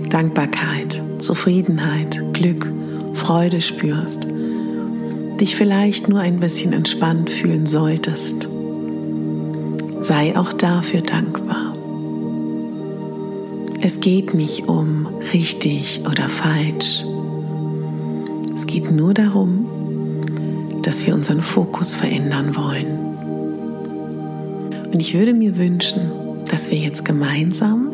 Dankbarkeit, 0.10 1.04
Zufriedenheit, 1.20 2.22
Glück, 2.34 2.72
Freude 3.14 3.62
spürst, 3.62 4.26
dich 5.40 5.56
vielleicht 5.56 6.08
nur 6.08 6.20
ein 6.20 6.40
bisschen 6.40 6.74
entspannt 6.74 7.30
fühlen 7.30 7.66
solltest, 7.68 8.48
sei 10.02 10.36
auch 10.38 10.54
dafür 10.54 11.02
dankbar. 11.02 11.67
Es 13.80 14.00
geht 14.00 14.34
nicht 14.34 14.68
um 14.68 15.08
richtig 15.34 16.02
oder 16.10 16.28
falsch. 16.30 17.04
Es 18.56 18.66
geht 18.66 18.92
nur 18.92 19.14
darum, 19.14 19.68
dass 20.82 21.06
wir 21.06 21.14
unseren 21.14 21.44
Fokus 21.44 21.94
verändern 21.94 22.56
wollen. 22.56 22.98
Und 24.92 25.00
ich 25.00 25.14
würde 25.14 25.34
mir 25.34 25.58
wünschen, 25.58 26.10
dass 26.50 26.72
wir 26.72 26.78
jetzt 26.80 27.06
gemeinsam, 27.06 27.92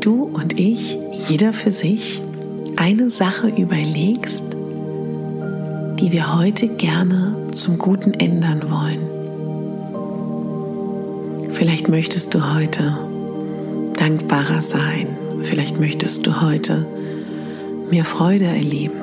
du 0.00 0.22
und 0.24 0.58
ich, 0.58 0.98
jeder 1.28 1.52
für 1.52 1.72
sich, 1.72 2.22
eine 2.76 3.10
Sache 3.10 3.48
überlegst, 3.48 4.44
die 6.00 6.10
wir 6.10 6.38
heute 6.38 6.68
gerne 6.68 7.36
zum 7.52 7.76
Guten 7.76 8.14
ändern 8.14 8.62
wollen. 8.70 9.10
Vielleicht 11.50 11.88
möchtest 11.88 12.32
du 12.34 12.54
heute 12.54 12.96
dankbarer 14.02 14.62
sein. 14.62 15.06
Vielleicht 15.42 15.78
möchtest 15.78 16.26
du 16.26 16.40
heute 16.40 16.84
mehr 17.88 18.04
Freude 18.04 18.46
erleben. 18.46 18.98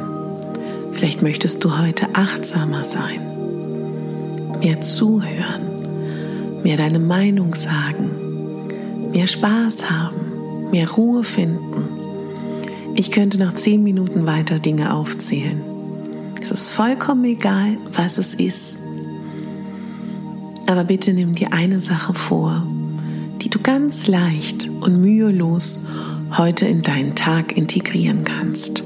Vielleicht 0.91 1.21
möchtest 1.21 1.63
du 1.63 1.77
heute 1.77 2.07
achtsamer 2.11 2.83
sein, 2.83 3.21
mehr 4.61 4.81
zuhören, 4.81 6.61
mehr 6.63 6.75
deine 6.75 6.99
Meinung 6.99 7.55
sagen, 7.55 8.09
mehr 9.13 9.27
Spaß 9.27 9.89
haben, 9.89 10.69
mehr 10.71 10.91
Ruhe 10.91 11.23
finden. 11.23 11.87
Ich 12.95 13.11
könnte 13.11 13.39
noch 13.39 13.55
zehn 13.55 13.81
Minuten 13.81 14.25
weiter 14.25 14.59
Dinge 14.59 14.93
aufzählen. 14.93 15.61
Es 16.41 16.51
ist 16.51 16.71
vollkommen 16.71 17.23
egal, 17.23 17.77
was 17.93 18.17
es 18.17 18.33
ist. 18.33 18.77
Aber 20.67 20.83
bitte 20.83 21.13
nimm 21.13 21.35
dir 21.35 21.53
eine 21.53 21.79
Sache 21.79 22.13
vor, 22.13 22.67
ganz 23.71 24.07
leicht 24.07 24.67
und 24.81 24.99
mühelos 24.99 25.85
heute 26.35 26.65
in 26.65 26.81
deinen 26.81 27.13
Tag 27.13 27.55
integrieren 27.55 28.23
kannst. 28.23 28.81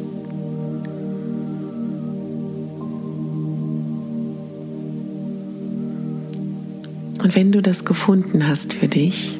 Und 7.24 7.34
wenn 7.34 7.54
du 7.54 7.62
das 7.62 7.86
gefunden 7.86 8.46
hast 8.46 8.74
für 8.74 8.90
dich, 8.90 9.40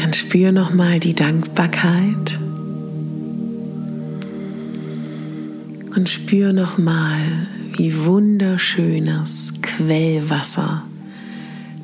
dann 0.00 0.12
spür 0.12 0.50
noch 0.50 0.74
mal 0.74 0.98
die 0.98 1.14
Dankbarkeit 1.14 2.40
und 5.94 6.08
spür 6.08 6.52
noch 6.52 6.78
mal, 6.78 7.20
wie 7.76 8.04
wunderschönes 8.04 9.52
Quellwasser 9.62 10.82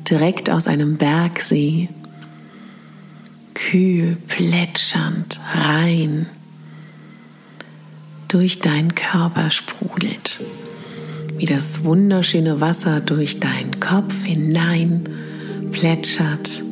direkt 0.09 0.49
aus 0.49 0.67
einem 0.67 0.97
Bergsee, 0.97 1.89
kühl, 3.53 4.17
plätschernd, 4.27 5.39
rein. 5.53 6.27
Durch 8.27 8.59
deinen 8.59 8.95
Körper 8.95 9.51
sprudelt, 9.51 10.39
wie 11.37 11.45
das 11.45 11.83
wunderschöne 11.83 12.61
Wasser 12.61 12.99
durch 12.99 13.39
deinen 13.39 13.79
Kopf 13.79 14.25
hinein 14.25 15.03
plätschert, 15.71 16.63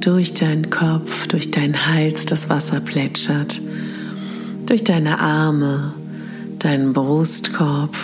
durch 0.00 0.34
deinen 0.34 0.68
Kopf, 0.70 1.26
durch 1.28 1.50
deinen 1.50 1.86
Hals 1.86 2.26
das 2.26 2.48
Wasser 2.50 2.80
plätschert, 2.80 3.60
durch 4.66 4.84
deine 4.84 5.18
Arme, 5.18 5.94
deinen 6.58 6.92
Brustkorb, 6.92 7.96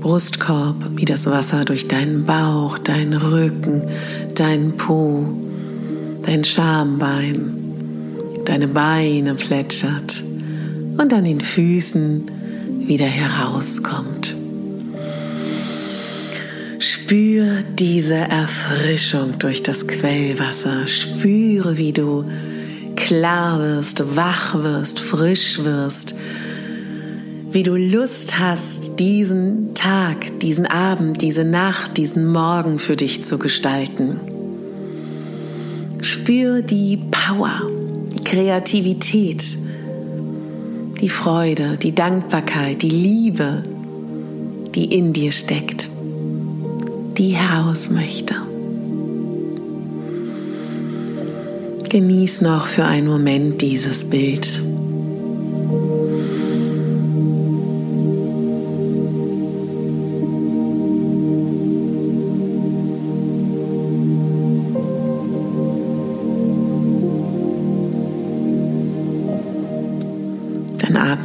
Brustkorb, 0.00 0.76
wie 0.96 1.04
das 1.04 1.26
Wasser 1.26 1.64
durch 1.64 1.88
deinen 1.88 2.24
Bauch, 2.24 2.78
deinen 2.78 3.14
Rücken, 3.14 3.82
deinen 4.34 4.76
Po, 4.76 5.26
dein 6.24 6.44
Schambein, 6.44 7.54
deine 8.44 8.68
Beine 8.68 9.34
plätschert 9.34 10.22
und 10.96 11.12
an 11.12 11.24
den 11.24 11.40
Füßen 11.40 12.30
wieder 12.86 13.06
herauskommt. 13.06 14.36
Spür 16.78 17.62
diese 17.74 18.14
Erfrischung 18.14 19.38
durch 19.38 19.62
das 19.62 19.86
Quellwasser. 19.86 20.86
Spüre, 20.86 21.76
wie 21.76 21.92
du 21.92 22.24
klar 22.94 23.60
wirst, 23.60 24.16
wach 24.16 24.54
wirst, 24.62 25.00
frisch 25.00 25.58
wirst. 25.64 26.14
Wie 27.50 27.62
du 27.62 27.76
Lust 27.76 28.38
hast, 28.38 29.00
diesen 29.00 29.72
Tag, 29.72 30.38
diesen 30.40 30.66
Abend, 30.66 31.22
diese 31.22 31.44
Nacht, 31.44 31.96
diesen 31.96 32.30
Morgen 32.30 32.78
für 32.78 32.94
dich 32.94 33.22
zu 33.22 33.38
gestalten. 33.38 34.20
Spür 36.02 36.60
die 36.60 36.98
Power, 37.10 37.62
die 38.12 38.22
Kreativität, 38.22 39.56
die 41.00 41.08
Freude, 41.08 41.78
die 41.78 41.94
Dankbarkeit, 41.94 42.82
die 42.82 42.90
Liebe, 42.90 43.62
die 44.74 44.94
in 44.94 45.14
dir 45.14 45.32
steckt, 45.32 45.88
die 47.16 47.30
heraus 47.30 47.88
möchte. 47.88 48.34
Genieß 51.88 52.42
noch 52.42 52.66
für 52.66 52.84
einen 52.84 53.08
Moment 53.08 53.62
dieses 53.62 54.04
Bild. 54.04 54.67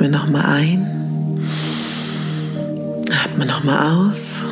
Atme 0.03 0.17
nochmal 0.17 0.45
ein, 0.45 0.85
atme 3.23 3.45
nochmal 3.45 4.01
aus, 4.01 4.45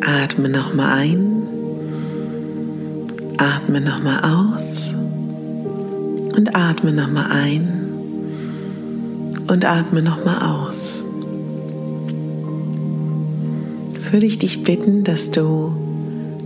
atme 0.00 0.48
nochmal 0.48 0.98
ein, 1.00 1.42
atme 3.36 3.80
nochmal 3.80 4.20
aus. 4.22 4.94
Und 6.36 6.54
atme 6.54 6.92
nochmal 6.92 7.32
ein. 7.32 7.88
Und 9.48 9.64
atme 9.64 10.02
nochmal 10.02 10.36
aus. 10.40 11.04
Jetzt 13.92 14.12
würde 14.12 14.26
ich 14.26 14.38
dich 14.38 14.62
bitten, 14.62 15.02
dass 15.02 15.32
du 15.32 15.72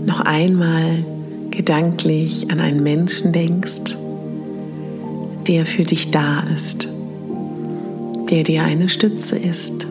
noch 0.06 0.20
einmal 0.20 1.04
gedanklich 1.50 2.50
an 2.50 2.60
einen 2.60 2.82
Menschen 2.82 3.32
denkst, 3.34 3.98
der 5.46 5.66
für 5.66 5.82
dich 5.82 6.10
da 6.10 6.44
ist 6.56 6.88
der 8.30 8.44
dir 8.44 8.62
eine 8.62 8.88
Stütze 8.88 9.36
ist, 9.36 9.86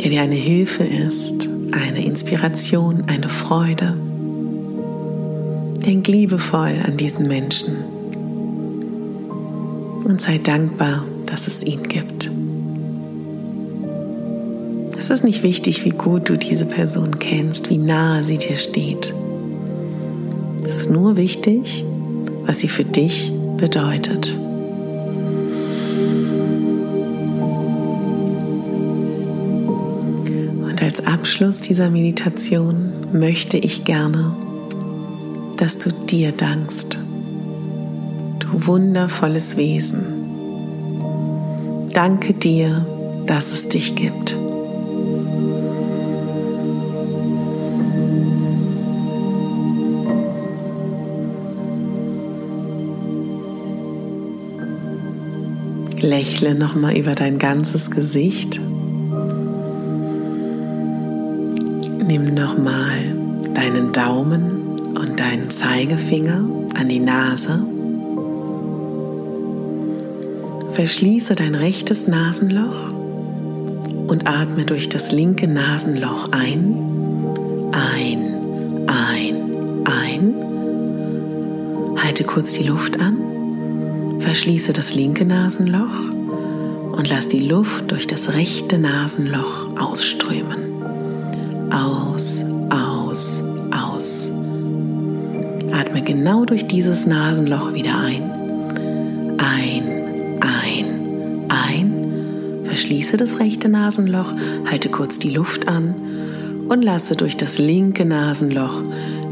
der 0.00 0.10
dir 0.10 0.22
eine 0.22 0.34
Hilfe 0.34 0.84
ist, 0.84 1.48
eine 1.70 2.04
Inspiration, 2.04 3.04
eine 3.08 3.28
Freude. 3.28 3.94
Denk 5.84 6.08
liebevoll 6.08 6.74
an 6.84 6.96
diesen 6.96 7.28
Menschen 7.28 7.76
und 10.04 10.20
sei 10.20 10.38
dankbar, 10.38 11.04
dass 11.26 11.46
es 11.46 11.62
ihn 11.62 11.82
gibt. 11.82 12.30
Es 14.98 15.10
ist 15.10 15.24
nicht 15.24 15.42
wichtig, 15.42 15.84
wie 15.84 15.90
gut 15.90 16.30
du 16.30 16.38
diese 16.38 16.64
Person 16.64 17.18
kennst, 17.18 17.68
wie 17.68 17.78
nahe 17.78 18.24
sie 18.24 18.38
dir 18.38 18.56
steht. 18.56 19.12
Es 20.64 20.74
ist 20.74 20.90
nur 20.90 21.16
wichtig, 21.16 21.84
was 22.46 22.60
sie 22.60 22.68
für 22.68 22.84
dich 22.84 23.32
bedeutet. 23.58 24.38
Als 30.92 31.06
Abschluss 31.06 31.62
dieser 31.62 31.88
Meditation 31.88 32.92
möchte 33.14 33.56
ich 33.56 33.84
gerne, 33.84 34.36
dass 35.56 35.78
du 35.78 35.90
dir 35.90 36.32
dankst, 36.32 36.98
du 38.40 38.66
wundervolles 38.66 39.56
Wesen. 39.56 40.04
Danke 41.94 42.34
dir, 42.34 42.84
dass 43.24 43.52
es 43.52 43.70
dich 43.70 43.94
gibt. 43.94 44.36
Lächle 56.02 56.54
nochmal 56.54 56.98
über 56.98 57.14
dein 57.14 57.38
ganzes 57.38 57.90
Gesicht 57.90 58.60
Nimm 62.12 62.34
nochmal 62.34 63.16
deinen 63.54 63.90
Daumen 63.92 64.92
und 64.98 65.18
deinen 65.18 65.48
Zeigefinger 65.48 66.44
an 66.78 66.90
die 66.90 67.00
Nase. 67.00 67.64
Verschließe 70.72 71.34
dein 71.34 71.54
rechtes 71.54 72.06
Nasenloch 72.06 72.92
und 74.08 74.28
atme 74.28 74.66
durch 74.66 74.90
das 74.90 75.10
linke 75.10 75.48
Nasenloch 75.48 76.28
ein. 76.32 76.74
Ein, 77.72 78.88
ein, 78.88 79.36
ein. 79.86 80.34
Halte 81.96 82.24
kurz 82.24 82.52
die 82.52 82.64
Luft 82.64 83.00
an. 83.00 84.20
Verschließe 84.20 84.74
das 84.74 84.94
linke 84.94 85.24
Nasenloch 85.24 86.10
und 86.92 87.08
lass 87.08 87.28
die 87.28 87.48
Luft 87.48 87.90
durch 87.90 88.06
das 88.06 88.34
rechte 88.34 88.76
Nasenloch 88.76 89.80
ausströmen 89.80 90.71
aus, 91.72 92.44
aus, 92.70 93.42
aus. 93.70 94.30
Atme 95.72 96.02
genau 96.02 96.44
durch 96.44 96.66
dieses 96.66 97.06
Nasenloch 97.06 97.72
wieder 97.72 97.98
ein. 97.98 98.30
Ein, 99.38 99.82
ein, 100.40 101.46
ein. 101.48 102.64
Verschließe 102.64 103.16
das 103.16 103.38
rechte 103.38 103.68
Nasenloch, 103.68 104.32
halte 104.70 104.90
kurz 104.90 105.18
die 105.18 105.30
Luft 105.30 105.68
an 105.68 105.94
und 106.68 106.82
lasse 106.82 107.16
durch 107.16 107.36
das 107.36 107.58
linke 107.58 108.04
Nasenloch 108.04 108.82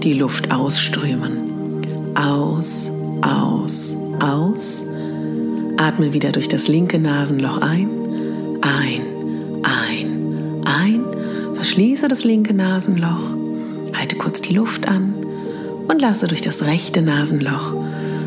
die 0.03 0.14
Luft 0.14 0.50
ausströmen. 0.53 2.14
Aus, 2.14 2.90
aus, 3.22 3.94
aus. 4.20 4.87
Atme 5.76 6.12
wieder 6.12 6.33
durch 6.33 6.48
das 6.48 6.68
linke 6.68 6.98
Nasenloch 6.98 7.61
ein. 7.61 7.88
Ein, 8.62 9.20
Verschließe 11.81 12.09
das 12.09 12.25
linke 12.25 12.53
Nasenloch, 12.53 13.31
halte 13.95 14.16
kurz 14.16 14.43
die 14.43 14.53
Luft 14.53 14.87
an 14.87 15.14
und 15.88 15.99
lasse 15.99 16.27
durch 16.27 16.43
das 16.43 16.64
rechte 16.64 17.01
Nasenloch 17.01 17.73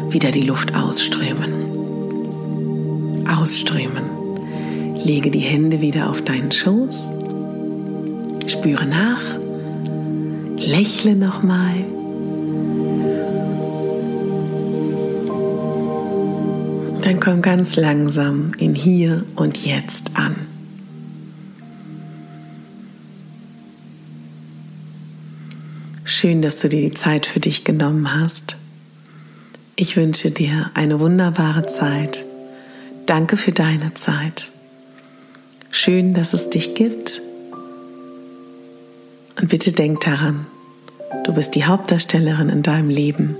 wieder 0.09 0.31
die 0.31 0.41
Luft 0.41 0.73
ausströmen. 0.73 1.53
Ausströmen. 3.27 4.95
Lege 5.05 5.29
die 5.29 5.37
Hände 5.37 5.81
wieder 5.81 6.09
auf 6.09 6.23
deinen 6.23 6.51
Schoß. 6.51 7.15
Spüre 8.47 8.87
nach. 8.87 9.21
Lächle 10.57 11.15
nochmal. 11.15 11.75
Dann 17.03 17.19
komm 17.19 17.43
ganz 17.43 17.75
langsam 17.75 18.53
in 18.57 18.73
hier 18.73 19.25
und 19.35 19.63
jetzt 19.63 20.09
an. 20.15 20.52
Schön, 26.23 26.41
dass 26.41 26.55
du 26.59 26.69
dir 26.69 26.79
die 26.79 26.95
Zeit 26.95 27.25
für 27.25 27.41
dich 27.41 27.65
genommen 27.65 28.17
hast. 28.17 28.55
Ich 29.75 29.97
wünsche 29.97 30.31
dir 30.31 30.71
eine 30.73 31.01
wunderbare 31.01 31.65
Zeit. 31.65 32.23
Danke 33.05 33.35
für 33.35 33.51
deine 33.51 33.93
Zeit. 33.95 34.53
Schön, 35.69 36.13
dass 36.13 36.31
es 36.31 36.49
dich 36.49 36.75
gibt. 36.75 37.21
Und 39.37 39.49
bitte 39.49 39.73
denk 39.73 39.99
daran, 39.99 40.45
du 41.25 41.33
bist 41.33 41.55
die 41.55 41.65
Hauptdarstellerin 41.65 42.47
in 42.47 42.63
deinem 42.63 42.89
Leben 42.89 43.35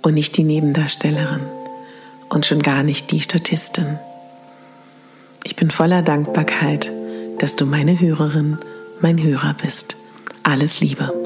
und 0.00 0.14
nicht 0.14 0.34
die 0.38 0.44
Nebendarstellerin 0.44 1.42
und 2.30 2.46
schon 2.46 2.62
gar 2.62 2.82
nicht 2.82 3.10
die 3.10 3.20
Statistin. 3.20 3.98
Ich 5.44 5.56
bin 5.56 5.70
voller 5.70 6.00
Dankbarkeit, 6.00 6.90
dass 7.38 7.54
du 7.54 7.66
meine 7.66 8.00
Hörerin, 8.00 8.56
mein 9.02 9.22
Hörer 9.22 9.54
bist. 9.62 9.96
Alles 10.42 10.80
Liebe. 10.80 11.21